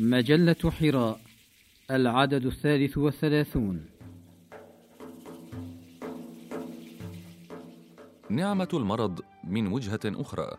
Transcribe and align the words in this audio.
مجلة 0.00 0.70
حراء 0.70 1.20
العدد 1.90 2.46
الثالث 2.46 2.98
والثلاثون. 2.98 3.86
نعمة 8.30 8.68
المرض 8.74 9.20
من 9.44 9.66
وجهة 9.66 10.00
أخرى 10.06 10.56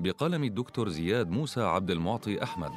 بقلم 0.00 0.44
الدكتور 0.44 0.88
زياد 0.88 1.30
موسى 1.30 1.60
عبد 1.60 1.90
المعطي 1.90 2.42
أحمد. 2.42 2.70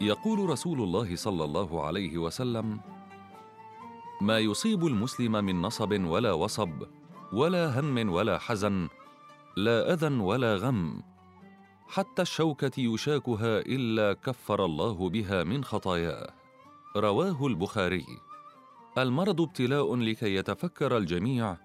يقول 0.00 0.50
رسول 0.50 0.82
الله 0.82 1.16
صلى 1.16 1.44
الله 1.44 1.84
عليه 1.84 2.18
وسلم 2.18 2.80
ما 4.20 4.38
يصيب 4.38 4.86
المسلم 4.86 5.32
من 5.32 5.62
نصب 5.62 6.04
ولا 6.04 6.32
وصب 6.32 6.82
ولا 7.32 7.80
هم 7.80 8.12
ولا 8.12 8.38
حزن 8.38 8.88
لا 9.56 9.92
أذى 9.92 10.14
ولا 10.14 10.56
غم. 10.56 11.02
حتى 11.88 12.22
الشوكة 12.22 12.80
يشاكها 12.80 13.58
إلا 13.58 14.12
كفر 14.12 14.64
الله 14.64 15.10
بها 15.10 15.44
من 15.44 15.64
خطاياه. 15.64 16.30
رواه 16.96 17.46
البخاري. 17.46 18.06
المرض 18.98 19.40
ابتلاء 19.40 19.96
لكي 19.96 20.34
يتفكر 20.34 20.96
الجميع 20.96 21.56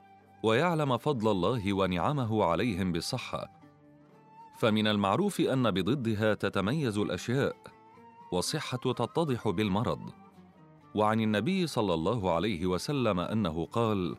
ويعلم 0.43 0.97
فضل 0.97 1.31
الله 1.31 1.73
ونعمه 1.73 2.43
عليهم 2.43 2.91
بالصحة. 2.91 3.49
فمن 4.57 4.87
المعروف 4.87 5.41
أن 5.41 5.71
بضدها 5.71 6.33
تتميز 6.33 6.97
الأشياء 6.97 7.55
والصحة 8.31 8.77
تتضح 8.77 9.49
بالمرض. 9.49 10.22
وعن 10.95 11.19
النبي 11.19 11.67
صلى 11.67 11.93
الله 11.93 12.33
عليه 12.33 12.65
وسلم 12.65 13.19
أنه 13.19 13.65
قال 13.65 14.15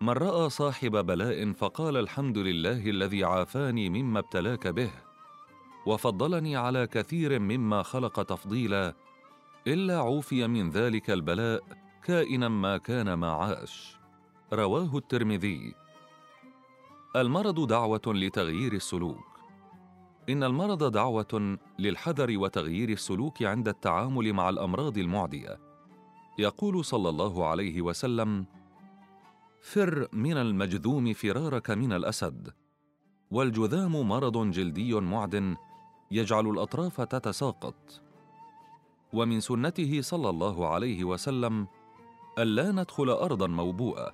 من 0.00 0.10
رأى 0.10 0.50
صاحب 0.50 1.06
بلاء 1.06 1.52
فقال 1.52 1.96
الحمد 1.96 2.38
لله 2.38 2.90
الذي 2.90 3.24
عافاني 3.24 3.90
مما 3.90 4.18
ابتلاك 4.18 4.68
به 4.68 4.90
وفضلني 5.86 6.56
على 6.56 6.86
كثير 6.86 7.38
مما 7.38 7.82
خلق 7.82 8.22
تفضيلا 8.22 8.94
إلا 9.66 9.98
عوفي 9.98 10.46
من 10.46 10.70
ذلك 10.70 11.10
البلاء 11.10 11.62
كائنا 12.04 12.48
ما 12.48 12.78
كان 12.78 13.14
ما 13.14 13.32
عاش 13.32 13.96
رواه 14.52 14.96
الترمذي. 14.96 15.74
المرض 17.16 17.66
دعوة 17.66 18.02
لتغيير 18.06 18.72
السلوك. 18.72 19.35
إن 20.28 20.42
المرض 20.42 20.92
دعوة 20.92 21.58
للحذر 21.78 22.38
وتغيير 22.38 22.88
السلوك 22.88 23.42
عند 23.42 23.68
التعامل 23.68 24.32
مع 24.32 24.48
الأمراض 24.48 24.98
المعدية. 24.98 25.58
يقول 26.38 26.84
صلى 26.84 27.08
الله 27.08 27.46
عليه 27.46 27.82
وسلم 27.82 28.46
فر 29.60 30.08
من 30.12 30.36
المجذوم 30.36 31.12
فرارك 31.12 31.70
من 31.70 31.92
الأسد. 31.92 32.52
والجذام 33.30 34.08
مرض 34.08 34.50
جلدي 34.50 34.94
معد 34.94 35.56
يجعل 36.10 36.46
الأطراف 36.46 37.00
تتساقط. 37.00 38.02
ومن 39.12 39.40
سنته 39.40 40.00
صلى 40.00 40.30
الله 40.30 40.68
عليه 40.68 41.04
وسلم 41.04 41.66
الا 42.38 42.72
ندخل 42.72 43.10
أرضا 43.10 43.46
موبوءة. 43.46 44.12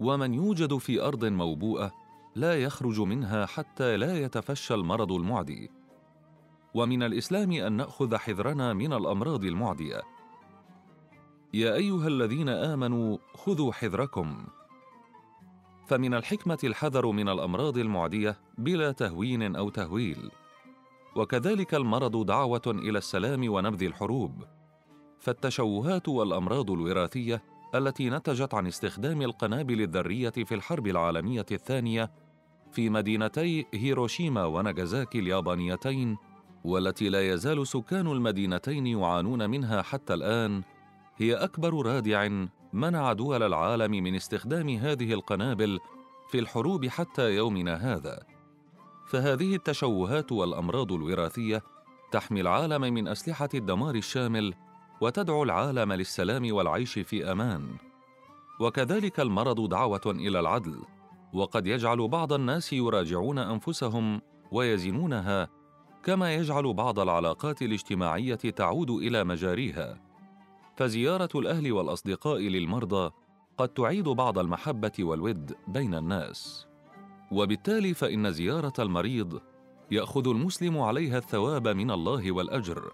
ومن 0.00 0.34
يوجد 0.34 0.76
في 0.76 1.02
أرض 1.02 1.24
موبوءة 1.24 1.92
لا 2.34 2.62
يخرج 2.62 3.00
منها 3.00 3.46
حتى 3.46 3.96
لا 3.96 4.18
يتفشى 4.18 4.74
المرض 4.74 5.12
المعدي. 5.12 5.70
ومن 6.74 7.02
الإسلام 7.02 7.52
أن 7.52 7.72
نأخذ 7.72 8.16
حذرنا 8.16 8.72
من 8.72 8.92
الأمراض 8.92 9.44
المعدية. 9.44 10.02
يا 11.54 11.74
أيها 11.74 12.06
الذين 12.06 12.48
آمنوا 12.48 13.18
خذوا 13.34 13.72
حذركم. 13.72 14.46
فمن 15.86 16.14
الحكمة 16.14 16.58
الحذر 16.64 17.06
من 17.06 17.28
الأمراض 17.28 17.78
المعدية 17.78 18.38
بلا 18.58 18.92
تهوين 18.92 19.56
أو 19.56 19.70
تهويل. 19.70 20.30
وكذلك 21.16 21.74
المرض 21.74 22.26
دعوة 22.26 22.62
إلى 22.66 22.98
السلام 22.98 23.52
ونبذ 23.52 23.82
الحروب. 23.82 24.44
فالتشوهات 25.18 26.08
والأمراض 26.08 26.70
الوراثية 26.70 27.42
التي 27.74 28.10
نتجت 28.10 28.54
عن 28.54 28.66
استخدام 28.66 29.22
القنابل 29.22 29.80
الذرية 29.80 30.30
في 30.30 30.54
الحرب 30.54 30.86
العالمية 30.86 31.46
الثانية 31.52 32.10
في 32.72 32.90
مدينتي 32.90 33.66
هيروشيما 33.74 34.44
وناغازاكي 34.44 35.18
اليابانيتين 35.18 36.16
والتي 36.64 37.08
لا 37.08 37.32
يزال 37.32 37.66
سكان 37.66 38.06
المدينتين 38.06 38.86
يعانون 38.86 39.50
منها 39.50 39.82
حتى 39.82 40.14
الآن 40.14 40.62
هي 41.16 41.34
أكبر 41.34 41.86
رادع 41.86 42.28
منع 42.72 43.12
دول 43.12 43.42
العالم 43.42 43.90
من 43.90 44.14
استخدام 44.14 44.68
هذه 44.68 45.12
القنابل 45.12 45.78
في 46.30 46.38
الحروب 46.38 46.86
حتى 46.86 47.36
يومنا 47.36 47.74
هذا. 47.74 48.22
فهذه 49.06 49.54
التشوهات 49.54 50.32
والأمراض 50.32 50.92
الوراثية 50.92 51.62
تحمي 52.12 52.40
العالم 52.40 52.80
من 52.80 53.08
أسلحة 53.08 53.48
الدمار 53.54 53.94
الشامل 53.94 54.54
وتدعو 55.00 55.42
العالم 55.42 55.92
للسلام 55.92 56.52
والعيش 56.52 56.98
في 56.98 57.32
أمان. 57.32 57.76
وكذلك 58.60 59.20
المرض 59.20 59.68
دعوة 59.68 60.00
إلى 60.06 60.40
العدل. 60.40 60.82
وقد 61.32 61.66
يجعل 61.66 62.08
بعض 62.08 62.32
الناس 62.32 62.72
يراجعون 62.72 63.38
أنفسهم 63.38 64.20
ويزنونها 64.52 65.48
كما 66.02 66.34
يجعل 66.34 66.74
بعض 66.74 66.98
العلاقات 66.98 67.62
الاجتماعية 67.62 68.34
تعود 68.34 68.90
إلى 68.90 69.24
مجاريها. 69.24 70.00
فزيارة 70.76 71.28
الأهل 71.34 71.72
والأصدقاء 71.72 72.38
للمرضى 72.38 73.10
قد 73.58 73.68
تعيد 73.68 74.08
بعض 74.08 74.38
المحبة 74.38 74.92
والود 74.98 75.54
بين 75.68 75.94
الناس. 75.94 76.66
وبالتالي 77.32 77.94
فإن 77.94 78.32
زيارة 78.32 78.72
المريض 78.78 79.40
يأخذ 79.90 80.28
المسلم 80.28 80.78
عليها 80.78 81.18
الثواب 81.18 81.68
من 81.68 81.90
الله 81.90 82.32
والأجر. 82.32 82.92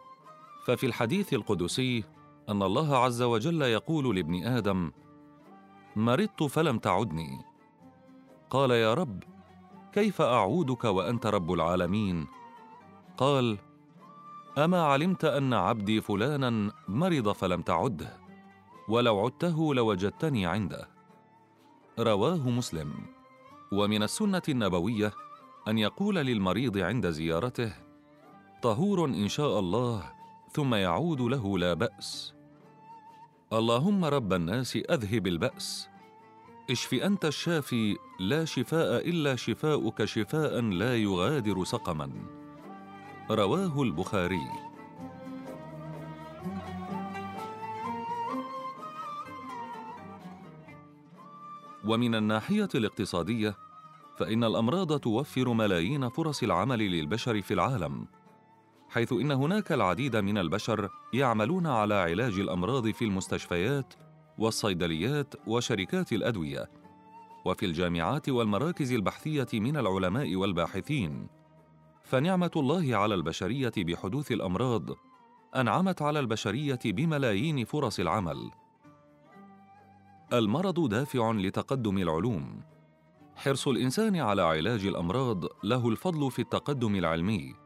ففي 0.64 0.86
الحديث 0.86 1.34
القدسي 1.34 2.04
أن 2.48 2.62
الله 2.62 2.96
عز 2.96 3.22
وجل 3.22 3.62
يقول 3.62 4.16
لابن 4.16 4.44
آدم 4.44 4.92
مرضت 5.96 6.42
فلم 6.42 6.78
تعدني. 6.78 7.44
قال 8.50 8.70
يا 8.70 8.94
رب 8.94 9.22
كيف 9.92 10.22
أعودك 10.22 10.84
وأنت 10.84 11.26
رب 11.26 11.52
العالمين؟ 11.52 12.26
قال 13.16 13.58
أما 14.58 14.82
علمت 14.82 15.24
أن 15.24 15.54
عبدي 15.54 16.00
فلانا 16.00 16.72
مرض 16.88 17.32
فلم 17.32 17.62
تعده 17.62 18.16
ولو 18.88 19.20
عدته 19.20 19.74
لوجدتني 19.74 20.46
عنده. 20.46 20.88
رواه 21.98 22.50
مسلم. 22.50 22.94
ومن 23.72 24.02
السنة 24.02 24.42
النبوية 24.48 25.12
أن 25.68 25.78
يقول 25.78 26.14
للمريض 26.14 26.78
عند 26.78 27.10
زيارته 27.10 27.72
طهور 28.62 29.04
إن 29.04 29.28
شاء 29.28 29.58
الله 29.58 30.12
ثم 30.54 30.74
يعود 30.74 31.20
له 31.20 31.58
لا 31.58 31.74
بأس. 31.74 32.34
اللهم 33.52 34.04
رب 34.04 34.32
الناس 34.32 34.76
أذهب 34.76 35.26
البأس. 35.26 35.88
اشف 36.70 36.94
أنت 36.94 37.24
الشافي 37.24 37.96
لا 38.20 38.44
شفاء 38.44 39.08
إلا 39.08 39.36
شفاؤك 39.36 40.04
شفاء 40.04 40.60
لا 40.60 40.96
يغادر 40.96 41.64
سقما. 41.64 42.10
رواه 43.30 43.82
البخاري. 43.82 44.48
ومن 51.84 52.14
الناحية 52.14 52.68
الاقتصادية 52.74 53.54
فإن 54.18 54.44
الأمراض 54.44 55.00
توفر 55.00 55.52
ملايين 55.52 56.08
فرص 56.08 56.42
العمل 56.42 56.78
للبشر 56.78 57.42
في 57.42 57.54
العالم. 57.54 58.06
حيث 58.94 59.12
إن 59.12 59.30
هناك 59.30 59.72
العديد 59.72 60.16
من 60.16 60.38
البشر 60.38 60.88
يعملون 61.12 61.66
على 61.66 61.94
علاج 61.94 62.38
الأمراض 62.38 62.90
في 62.90 63.04
المستشفيات 63.04 63.94
والصيدليات 64.38 65.34
وشركات 65.46 66.12
الأدوية 66.12 66.70
وفي 67.44 67.66
الجامعات 67.66 68.28
والمراكز 68.28 68.92
البحثية 68.92 69.46
من 69.52 69.76
العلماء 69.76 70.36
والباحثين. 70.36 71.26
فنعمة 72.04 72.50
الله 72.56 72.96
على 72.96 73.14
البشرية 73.14 73.72
بحدوث 73.76 74.32
الأمراض 74.32 74.90
أنعمت 75.56 76.02
على 76.02 76.20
البشرية 76.20 76.80
بملايين 76.84 77.64
فرص 77.64 78.00
العمل. 78.00 78.50
المرض 80.32 80.88
دافع 80.88 81.32
لتقدم 81.32 81.98
العلوم. 81.98 82.60
حرص 83.36 83.68
الإنسان 83.68 84.16
على 84.16 84.42
علاج 84.42 84.86
الأمراض 84.86 85.44
له 85.64 85.88
الفضل 85.88 86.30
في 86.30 86.38
التقدم 86.38 86.96
العلمي. 86.96 87.63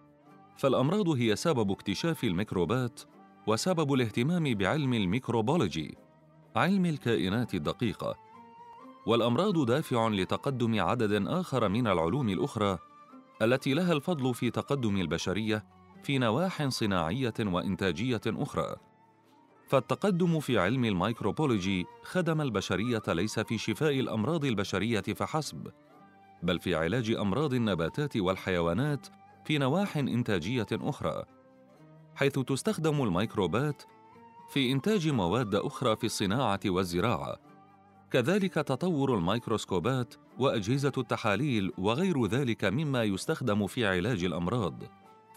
فالأمراض 0.59 1.09
هي 1.09 1.37
سبب 1.37 1.71
اكتشاف 1.71 2.25
الميكروبات 2.25 3.01
وسبب 3.47 3.93
الاهتمام 3.93 4.55
بعلم 4.55 4.95
الميكروبولوجي 4.95 5.99
علم 6.57 6.87
الكائنات 6.87 7.55
الدقيقة. 7.55 8.15
والأمراض 9.07 9.67
دافع 9.67 10.09
لتقدم 10.09 10.81
عدد 10.81 11.27
آخر 11.27 11.69
من 11.69 11.87
العلوم 11.87 12.29
الأخرى 12.29 12.79
التي 13.43 13.75
لها 13.75 13.93
الفضل 13.93 14.35
في 14.35 14.51
تقدم 14.51 14.97
البشرية 14.97 15.65
في 16.03 16.19
نواح 16.19 16.69
صناعية 16.69 17.35
وإنتاجية 17.41 18.21
أخرى. 18.27 18.77
فالتقدم 19.69 20.41
في 20.41 20.59
علم 20.59 20.85
الميكروبولوجي 20.85 21.87
خدم 22.03 22.41
البشرية 22.41 23.03
ليس 23.09 23.41
في 23.41 23.59
شفاء 23.59 24.01
الأمراض 24.01 24.45
البشرية 24.45 25.01
فحسب 25.01 25.73
بل 26.43 26.61
في 26.61 26.75
علاج 26.75 27.11
أمراض 27.11 27.55
النباتات 27.55 28.17
والحيوانات 28.17 29.07
في 29.49 29.59
نواح 29.59 29.97
إنتاجية 29.97 30.67
أخرى 30.73 31.23
حيث 32.15 32.39
تستخدم 32.39 33.03
الميكروبات 33.03 33.83
في 34.51 34.73
إنتاج 34.73 35.09
مواد 35.09 35.55
أخرى 35.55 35.97
في 35.97 36.05
الصناعة 36.05 36.61
والزراعة. 36.67 37.37
كذلك 38.11 38.55
تطور 38.55 39.15
الميكروسكوبات 39.15 40.15
وأجهزة 40.39 40.93
التحاليل 40.99 41.73
وغير 41.79 42.27
ذلك 42.27 42.65
مما 42.65 43.05
يستخدم 43.05 43.67
في 43.67 43.87
علاج 43.87 44.25
الأمراض 44.25 44.83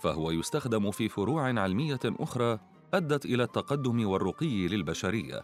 فهو 0.02 0.32
يستخدم 0.32 0.92
في 0.92 1.10
فروع 1.10 1.44
علمية 1.44 2.00
أخرى 2.06 2.60
أدت 2.94 3.26
إلى 3.26 3.44
التقدم 3.44 4.08
والرقي 4.08 4.68
للبشرية. 4.68 5.42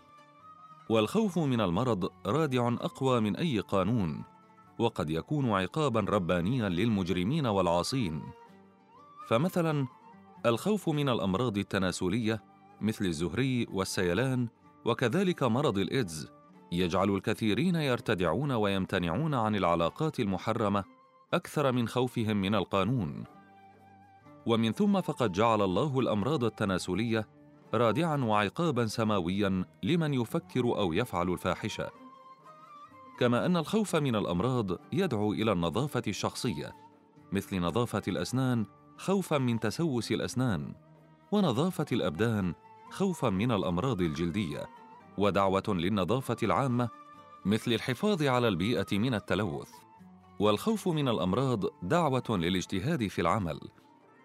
والخوف 0.89 1.39
من 1.39 1.61
المرض 1.61 2.09
رادع 2.25 2.67
أقوى 2.67 3.19
من 3.19 3.35
أي 3.35 3.59
قانون 3.59 4.23
وقد 4.79 5.09
يكون 5.09 5.49
عقابا 5.49 5.99
ربانيا 5.99 6.69
للمجرمين 6.69 7.45
والعاصين. 7.45 8.21
فمثلا 9.27 9.87
الخوف 10.45 10.89
من 10.89 11.09
الأمراض 11.09 11.57
التناسلية 11.57 12.43
مثل 12.81 13.05
الزهري 13.05 13.67
والسيلان 13.71 14.47
وكذلك 14.85 15.43
مرض 15.43 15.77
الإيدز 15.77 16.31
يجعل 16.71 17.09
الكثيرين 17.09 17.75
يرتدعون 17.75 18.51
ويمتنعون 18.51 19.33
عن 19.33 19.55
العلاقات 19.55 20.19
المحرمة 20.19 20.83
أكثر 21.33 21.71
من 21.71 21.87
خوفهم 21.87 22.37
من 22.37 22.55
القانون. 22.55 23.23
ومن 24.45 24.71
ثم 24.71 25.01
فقد 25.01 25.31
جعل 25.31 25.61
الله 25.61 25.99
الأمراض 25.99 26.43
التناسلية 26.43 27.27
رادعا 27.73 28.17
وعقابا 28.17 28.85
سماويا 28.85 29.65
لمن 29.83 30.13
يفكر 30.13 30.63
أو 30.63 30.93
يفعل 30.93 31.29
الفاحشة. 31.29 31.89
كما 33.19 33.45
أن 33.45 33.57
الخوف 33.57 33.95
من 33.95 34.15
الأمراض 34.15 34.71
يدعو 34.93 35.33
إلى 35.33 35.51
النظافة 35.51 36.03
الشخصية 36.07 36.75
مثل 37.31 37.59
نظافة 37.59 38.01
الأسنان 38.07 38.65
خوفا 38.97 39.37
من 39.37 39.59
تسوس 39.59 40.11
الأسنان 40.11 40.73
ونظافة 41.31 41.85
الأبدان 41.91 42.53
خوفا 42.89 43.29
من 43.29 43.51
الأمراض 43.51 44.01
الجلدية 44.01 44.69
ودعوة 45.17 45.63
للنظافة 45.67 46.37
العامة 46.43 46.89
مثل 47.45 47.73
الحفاظ 47.73 48.23
على 48.23 48.47
البيئة 48.47 48.97
من 48.97 49.13
التلوث. 49.13 49.69
والخوف 50.39 50.87
من 50.87 51.07
الأمراض 51.07 51.63
دعوة 51.83 52.23
للاجتهاد 52.29 53.07
في 53.07 53.21
العمل 53.21 53.59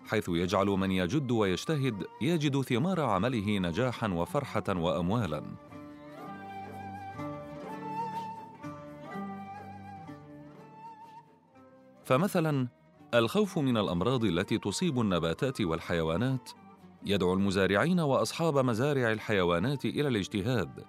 حيث 0.06 0.28
يجعل 0.28 0.66
من 0.66 0.90
يجد 0.90 1.30
ويجتهد 1.30 2.06
يجد 2.20 2.60
ثمار 2.60 3.00
عمله 3.00 3.58
نجاحا 3.58 4.08
وفرحة 4.08 4.64
واموالا. 4.68 5.42
فمثلا 12.04 12.68
الخوف 13.14 13.58
من 13.58 13.76
الأمراض 13.76 14.24
التي 14.24 14.58
تصيب 14.58 15.00
النباتات 15.00 15.60
والحيوانات. 15.60 16.50
يدعو 17.04 17.34
المزارعين 17.34 18.00
وأصحاب 18.00 18.58
مزارع 18.58 19.12
الحيوانات 19.12 19.84
إلى 19.84 20.08
الاجتهاد. 20.08 20.84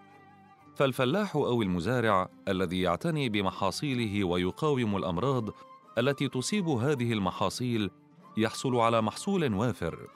فالفلاح 0.75 1.35
أو 1.35 1.61
المزارع 1.61 2.29
الذي 2.47 2.81
يعتني 2.81 3.29
بمحاصيله 3.29 4.23
ويقاوم 4.23 4.97
الأمراض 4.97 5.49
التي 5.97 6.27
تصيب 6.27 6.67
هذه 6.67 7.13
المحاصيل 7.13 7.89
يحصل 8.37 8.75
على 8.75 9.01
محصول 9.01 9.53
وافر. 9.53 10.07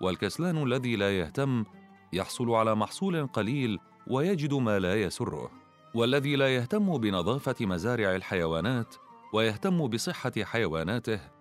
والكسلان 0.00 0.62
الذي 0.62 0.96
لا 0.96 1.18
يهتم 1.18 1.64
يحصل 2.12 2.50
على 2.50 2.74
محصول 2.74 3.26
قليل 3.26 3.78
ويجد 4.06 4.54
ما 4.54 4.78
لا 4.78 5.02
يسره. 5.02 5.50
والذي 5.94 6.36
لا 6.36 6.56
يهتم 6.56 6.98
بنظافة 6.98 7.66
مزارع 7.66 8.16
الحيوانات 8.16 8.94
ويهتم 9.32 9.86
بصحة 9.86 10.32
حيواناته 10.42 11.35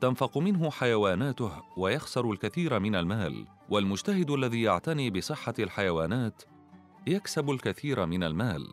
تنفق 0.00 0.38
منه 0.38 0.70
حيواناته 0.70 1.52
ويخسر 1.76 2.30
الكثير 2.30 2.78
من 2.78 2.94
المال 2.94 3.46
والمجتهد 3.70 4.30
الذي 4.30 4.62
يعتني 4.62 5.10
بصحة 5.10 5.54
الحيوانات 5.58 6.42
يكسب 7.06 7.50
الكثير 7.50 8.06
من 8.06 8.22
المال. 8.22 8.68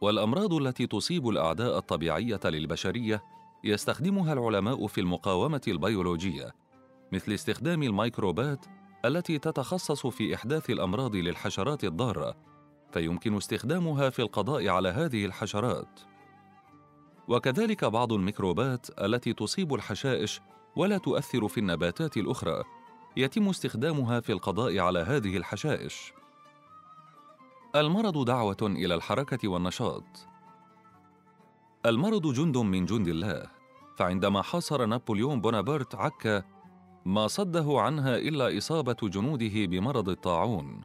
والأمراض 0.00 0.52
التي 0.52 0.86
تصيب 0.86 1.28
الأعداء 1.28 1.78
الطبيعية 1.78 2.40
للبشرية 2.44 3.22
يستخدمها 3.64 4.32
العلماء 4.32 4.86
في 4.86 5.00
المقاومة 5.00 5.60
البيولوجية 5.68 6.54
مثل 7.12 7.32
استخدام 7.32 7.82
الميكروبات 7.82 8.66
التي 9.04 9.38
تتخصص 9.38 10.06
في 10.06 10.34
إحداث 10.34 10.70
الأمراض 10.70 11.16
للحشرات 11.16 11.84
الضارة 11.84 12.36
فيمكن 12.92 13.36
استخدامها 13.36 14.10
في 14.10 14.22
القضاء 14.22 14.68
على 14.68 14.88
هذه 14.88 15.24
الحشرات. 15.24 16.00
وكذلك 17.28 17.84
بعض 17.84 18.12
الميكروبات 18.12 18.86
التي 19.00 19.32
تصيب 19.32 19.74
الحشائش 19.74 20.40
ولا 20.76 20.98
تؤثر 20.98 21.48
في 21.48 21.58
النباتات 21.60 22.16
الأخرى. 22.16 22.62
يتم 23.16 23.48
استخدامها 23.48 24.20
في 24.20 24.32
القضاء 24.32 24.78
على 24.78 24.98
هذه 24.98 25.36
الحشائش. 25.36 26.12
المرض 27.76 28.24
دعوة 28.24 28.56
إلى 28.62 28.94
الحركة 28.94 29.48
والنشاط. 29.48 30.04
المرض 31.86 32.32
جند 32.32 32.56
من 32.56 32.84
جند 32.84 33.08
الله. 33.08 33.46
فعندما 33.96 34.42
حاصر 34.42 34.86
نابليون 34.86 35.40
بونابرت 35.40 35.94
عكا 35.94 36.42
ما 37.04 37.26
صده 37.26 37.80
عنها 37.80 38.16
إلا 38.16 38.58
إصابة 38.58 38.96
جنوده 39.02 39.66
بمرض 39.66 40.08
الطاعون. 40.08 40.80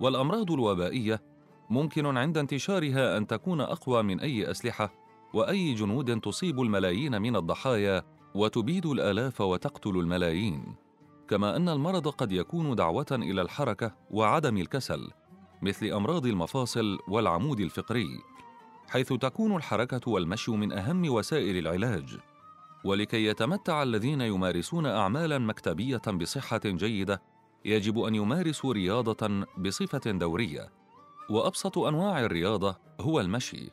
والأمراض 0.00 0.50
الوبائية 0.50 1.22
ممكن 1.70 2.16
عند 2.16 2.38
انتشارها 2.38 3.16
أن 3.16 3.26
تكون 3.26 3.60
أقوى 3.60 4.02
من 4.02 4.20
أي 4.20 4.50
أسلحة. 4.50 4.99
وأي 5.34 5.74
جنود 5.74 6.20
تصيب 6.20 6.60
الملايين 6.60 7.22
من 7.22 7.36
الضحايا 7.36 8.02
وتبيد 8.34 8.86
الآلاف 8.86 9.40
وتقتل 9.40 9.90
الملايين. 9.90 10.74
كما 11.28 11.56
أن 11.56 11.68
المرض 11.68 12.08
قد 12.08 12.32
يكون 12.32 12.74
دعوة 12.74 13.06
إلى 13.12 13.42
الحركة 13.42 13.94
وعدم 14.10 14.56
الكسل 14.56 15.10
مثل 15.62 15.86
أمراض 15.86 16.26
المفاصل 16.26 16.98
والعمود 17.08 17.60
الفقري 17.60 18.08
حيث 18.88 19.12
تكون 19.12 19.56
الحركة 19.56 20.10
والمشي 20.10 20.50
من 20.50 20.72
أهم 20.72 21.10
وسائل 21.10 21.58
العلاج. 21.58 22.18
ولكي 22.84 23.24
يتمتع 23.26 23.82
الذين 23.82 24.20
يمارسون 24.20 24.86
اعمالا 24.86 25.38
مكتبية 25.38 26.02
بصحة 26.20 26.60
جيدة 26.64 27.22
يجب 27.64 27.98
أن 27.98 28.14
يمارسوا 28.14 28.72
رياضة 28.72 29.46
بصفة 29.58 30.10
دورية. 30.10 30.72
وأبسط 31.30 31.78
أنواع 31.78 32.20
الرياضة 32.20 32.76
هو 33.00 33.20
المشي. 33.20 33.70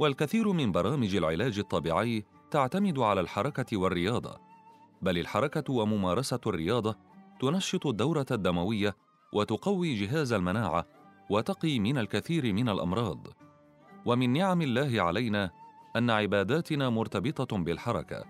والكثير 0.00 0.52
من 0.52 0.72
برامج 0.72 1.16
العلاج 1.16 1.58
الطبيعي 1.58 2.24
تعتمد 2.50 2.98
على 2.98 3.20
الحركة 3.20 3.76
والرياضة 3.76 4.40
بل 5.02 5.18
الحركة 5.18 5.72
وممارسة 5.72 6.40
الرياضة 6.46 6.96
تنشط 7.40 7.86
الدورة 7.86 8.26
الدموية 8.30 8.96
وتقوي 9.32 9.94
جهاز 9.94 10.32
المناعة 10.32 10.86
وتقي 11.30 11.78
من 11.78 11.98
الكثير 11.98 12.52
من 12.52 12.68
الأمراض. 12.68 13.26
ومن 14.06 14.32
نعم 14.32 14.62
الله 14.62 15.02
علينا 15.02 15.50
أن 15.96 16.10
عباداتنا 16.10 16.90
مرتبطة 16.90 17.56
بالحركة 17.56 18.24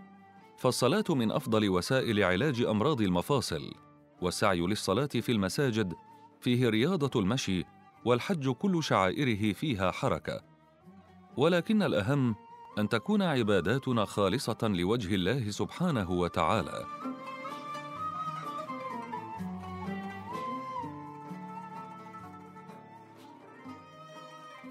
فالصلاة 0.59 1.05
من 1.11 1.33
أفضل 1.33 1.69
وسائل 1.69 2.25
علاج 2.25 2.63
أمراض 2.63 3.01
المفاصل 3.01 3.75
والسعي 4.23 4.61
للصلاة 4.61 5.07
في 5.07 5.33
المساجد 5.33 5.95
فيه 6.41 6.69
رياضة 6.69 7.21
المشي 7.21 7.65
والحج 8.05 8.49
كل 8.49 8.83
شعائره 8.83 9.53
فيها 9.53 9.91
حركة. 9.91 10.50
ولكن 11.37 11.83
الأهم 11.83 12.37
أن 12.79 12.89
تكون 12.89 13.23
عباداتنا 13.23 14.05
خالصة 14.05 14.59
لوجه 14.63 15.15
الله 15.15 15.51
سبحانه 15.51 16.11
وتعالى. 16.11 16.87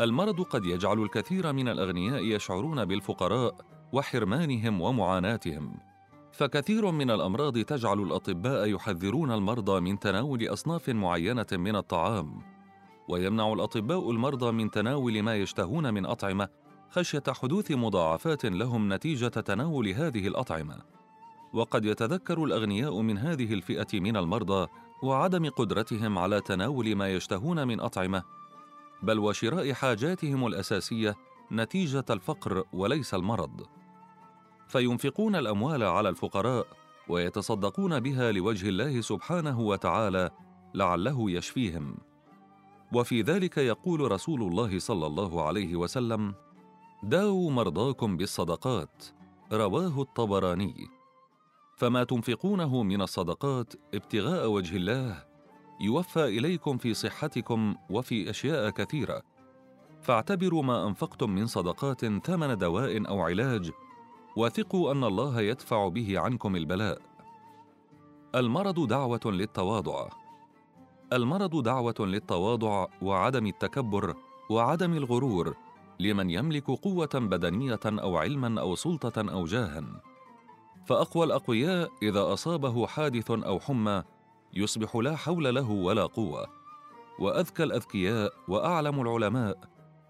المرض 0.02 0.42
قد 0.42 0.66
يجعل 0.66 1.04
الكثير 1.04 1.54
من 1.54 1.68
الأغنياء 1.68 2.24
يشعرون 2.24 2.86
بالفقراء 2.86 3.56
وحرمانهم 3.92 4.82
ومعاناتهم 4.82 5.78
فكثير 6.32 6.92
من 6.92 7.12
الأمراض 7.12 7.58
تجعل 7.58 8.00
الأطباء 8.00 8.70
يحذرون 8.70 9.32
المرضى 9.32 9.82
من 9.82 10.00
تناول 10.00 10.48
أصناف 10.48 10.90
معينة 10.90 11.48
من 11.52 11.76
الطعام. 11.76 12.59
ويمنع 13.10 13.54
الأطباء 13.54 14.12
المرضى 14.12 14.52
من 14.52 14.72
تناول 14.72 15.24
ما 15.24 15.36
يشتهون 15.36 15.94
من 15.94 16.06
أطعمة 16.06 16.50
خشية 16.90 17.24
حدوث 17.28 17.72
مضاعفات 17.72 18.46
لهم 18.46 18.94
نتيجة 18.94 19.28
تناول 19.28 19.88
هذه 19.88 20.28
الأطعمة. 20.28 20.82
وقد 21.54 21.86
يتذكر 21.86 22.44
الأغنياء 22.44 23.02
من 23.02 23.18
هذه 23.18 23.54
الفئة 23.54 24.00
من 24.00 24.18
المرضى 24.18 24.68
وعدم 25.04 25.50
قدرتهم 25.50 26.18
على 26.18 26.42
تناول 26.42 26.96
ما 26.96 27.10
يشتهون 27.10 27.68
من 27.68 27.80
أطعمة 27.80 28.24
بل 29.04 29.20
وشراء 29.20 29.74
حاجاتهم 29.74 30.48
الأساسية 30.48 31.16
نتيجة 31.52 32.06
الفقر 32.10 32.64
وليس 32.74 33.14
المرض. 33.14 33.66
فينفقون 34.68 35.36
الأموال 35.36 35.84
على 35.84 36.10
الفقراء 36.10 36.68
ويتصدقون 37.08 38.00
بها 38.00 38.32
لوجه 38.32 38.70
الله 38.70 39.02
سبحانه 39.02 39.60
وتعالى 39.60 40.30
لعله 40.74 41.32
يشفيهم. 41.32 42.09
وفي 42.94 43.22
ذلك 43.22 43.58
يقول 43.58 44.12
رسول 44.12 44.42
الله 44.44 44.80
صلى 44.80 45.08
الله 45.08 45.44
عليه 45.44 45.76
وسلم 45.76 46.36
داووا 47.04 47.52
مرضاكم 47.52 48.18
بالصدقات. 48.18 49.06
رواه 49.54 50.02
الطبراني. 50.02 50.88
فما 51.78 52.04
تنفقونه 52.04 52.84
من 52.84 53.02
الصدقات 53.02 53.74
ابتغاء 53.94 54.50
وجه 54.50 54.76
الله 54.76 55.24
يوفى 55.82 56.26
إليكم 56.26 56.78
في 56.78 56.94
صحتكم 56.94 57.76
وفي 57.90 58.30
أشياء 58.30 58.70
كثيرة. 58.70 59.22
فاعتبروا 60.02 60.64
ما 60.64 60.88
أنفقتم 60.88 61.30
من 61.30 61.48
صدقات 61.48 62.06
ثمن 62.06 62.58
دواء 62.58 63.08
أو 63.08 63.22
علاج 63.22 63.72
وثقوا 64.36 64.92
أن 64.92 65.04
الله 65.04 65.42
يدفع 65.42 65.88
به 65.88 66.20
عنكم 66.20 66.56
البلاء. 66.56 67.02
المرض 68.36 68.88
دعوة 68.88 69.22
للتواضع. 69.26 70.10
المرض 71.14 71.64
دعوة 71.64 71.96
للتواضع 72.00 72.88
وعدم 73.02 73.48
التكبر 73.48 74.16
وعدم 74.50 74.94
الغرور 74.94 75.56
لمن 76.00 76.30
يملك 76.30 76.68
قوة 76.72 77.10
بدنية 77.14 77.80
أو 77.86 78.18
علما 78.18 78.62
أو 78.62 78.76
سلطة 78.76 79.32
أو 79.32 79.46
جاها. 79.46 79.84
فأقوى 80.86 81.26
الأقوياء 81.26 81.92
إذا 82.02 82.34
أصابه 82.34 82.88
حادث 82.88 83.32
أو 83.32 83.60
حمى 83.60 84.04
يصبح 84.54 84.96
لا 84.96 85.16
حول 85.16 85.56
له 85.56 85.72
ولا 85.72 86.06
قوة. 86.06 86.48
وأذكى 87.20 87.64
الأذكياء 87.64 88.34
وأعلم 88.48 89.02
العلماء 89.02 89.58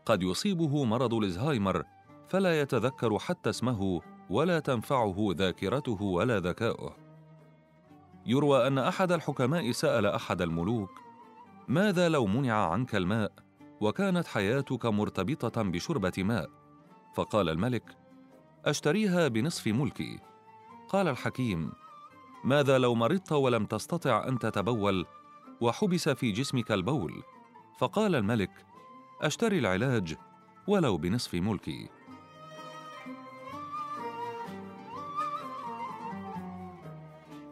قد 0.06 0.24
يصيبه 0.24 0.84
مرض 0.86 1.14
الزهايمر 1.14 1.84
فلا 2.28 2.62
يتذكر 2.62 3.20
حتى 3.20 3.50
اسمه 3.50 4.02
ولا 4.30 4.60
تنفعه 4.60 5.28
ذاكرته 5.32 6.02
ولا 6.02 6.40
ذكاؤه. 6.40 7.09
يروى 8.30 8.68
أن 8.68 8.78
أحد 8.78 9.12
الحكماء 9.12 9.72
سأل 9.72 10.06
أحد 10.06 10.42
الملوك 10.42 11.02
ماذا 11.68 12.10
لو 12.10 12.26
منع 12.26 12.72
عنك 12.72 12.96
الماء 12.96 13.32
وكانت 13.82 14.28
حياتك 14.28 14.86
مرتبطة 14.86 15.62
بشربة 15.62 16.14
ماء؟ 16.18 16.50
فقال 17.16 17.50
الملك 17.50 17.98
أشتريها 18.66 19.28
بنصف 19.28 19.68
ملكي. 19.68 20.20
قال 20.90 21.08
الحكيم 21.08 21.72
ماذا 22.44 22.78
لو 22.78 22.96
مرضت 22.96 23.32
ولم 23.32 23.66
تستطع 23.66 24.28
أن 24.28 24.40
تتبول 24.40 25.06
وحبس 25.62 26.10
في 26.10 26.32
جسمك 26.32 26.72
البول؟ 26.72 27.24
فقال 27.80 28.16
الملك 28.16 28.66
أشتري 29.22 29.60
العلاج 29.60 30.16
ولو 30.68 30.98
بنصف 30.98 31.36
ملكي. 31.36 31.90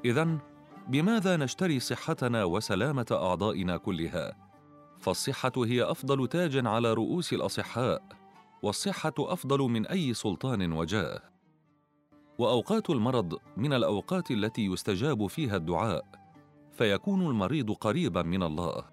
اذا 0.05 0.38
بماذا 0.88 1.38
نشتري 1.38 1.79
صحتنا 1.79 2.44
وسلامة 2.44 3.06
أعضائنا 3.12 3.77
كلها؟ 3.77 4.36
فالصحة 5.00 5.51
هي 5.58 5.84
أفضل 5.84 6.27
تاج 6.27 6.65
على 6.65 6.94
رؤوس 6.94 7.34
الأصحاء 7.34 8.03
والصحة 8.63 9.13
أفضل 9.20 9.60
من 9.60 9.88
أي 9.88 10.13
سلطان 10.13 10.74
وجاه. 10.74 11.22
وأوقات 12.38 12.89
المرض 12.89 13.38
من 13.58 13.74
الأوقات 13.74 14.32
التي 14.32 14.65
يستجاب 14.65 15.27
فيها 15.27 15.56
الدعاء 15.56 16.06
فيكون 16.72 17.22
المريض 17.27 17.72
قريبا 17.72 18.22
من 18.22 18.44
الله. 18.44 18.84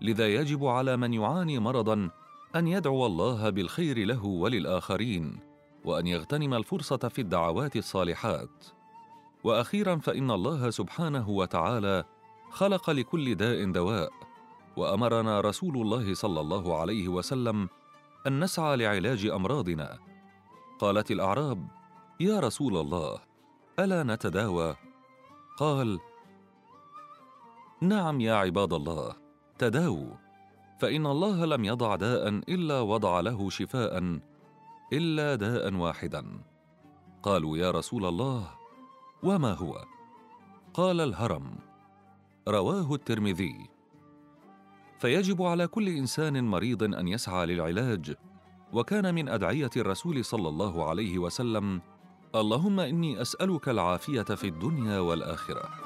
لذا 0.00 0.28
يجب 0.28 0.64
على 0.64 0.96
من 0.96 1.14
يعاني 1.14 1.58
مرضا 1.58 2.10
أن 2.56 2.66
يدعو 2.66 3.06
الله 3.06 3.50
بالخير 3.50 4.06
له 4.06 4.24
وللآخرين 4.24 5.40
وأن 5.84 6.06
يغتنم 6.06 6.54
الفرصة 6.54 6.96
في 6.96 7.20
الدعوات 7.20 7.76
الصالحات. 7.76 8.75
وأخيرا 9.46 9.96
فإن 9.96 10.30
الله 10.30 10.70
سبحانه 10.70 11.30
وتعالى 11.30 12.04
خلق 12.50 12.90
لكل 12.90 13.34
داء 13.34 13.70
دواء 13.70 14.12
وأمرنا 14.76 15.40
رسول 15.40 15.76
الله 15.76 16.14
صلى 16.14 16.40
الله 16.40 16.80
عليه 16.80 17.08
وسلم 17.08 17.68
أن 18.26 18.40
نسعى 18.44 18.76
لعلاج 18.76 19.26
أمراضنا. 19.26 19.98
قالت 20.78 21.10
الأعراب 21.10 21.68
يا 22.20 22.40
رسول 22.40 22.76
الله 22.76 23.18
ألا 23.78 24.02
نتداوى؟ 24.02 24.76
قال 25.58 25.98
نعم 27.80 28.20
يا 28.20 28.34
عباد 28.34 28.72
الله 28.72 29.14
تداووا 29.58 30.14
فإن 30.80 31.06
الله 31.06 31.44
لم 31.44 31.64
يضع 31.64 31.96
داء 31.96 32.28
إلا 32.28 32.80
وضع 32.80 33.20
له 33.20 33.50
شفاء 33.50 34.20
إلا 34.92 35.34
داء 35.34 35.74
واحدا. 35.74 36.22
قالوا 37.22 37.56
يا 37.58 37.70
رسول 37.70 38.06
الله 38.06 38.65
وما 39.22 39.52
هو؟ 39.52 39.84
قال 40.74 41.00
الهرم. 41.00 41.58
رواه 42.48 42.94
الترمذي. 42.94 43.70
فيجب 44.98 45.42
على 45.42 45.66
كل 45.66 45.88
إنسان 45.88 46.44
مريض 46.44 46.82
أن 46.82 47.08
يسعى 47.08 47.46
للعلاج 47.46 48.14
وكان 48.72 49.14
من 49.14 49.28
أدعية 49.28 49.70
الرسول 49.76 50.24
صلى 50.24 50.48
الله 50.48 50.88
عليه 50.88 51.18
وسلم 51.18 51.80
اللهم 52.34 52.80
إني 52.80 53.22
أسألك 53.22 53.68
العافية 53.68 54.22
في 54.22 54.48
الدنيا 54.48 54.98
والآخرة. 54.98 55.85